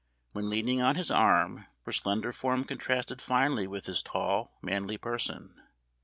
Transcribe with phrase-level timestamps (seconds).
[0.31, 5.61] When leaning on his arm, her slender form contrasted finely with his tall, manly person.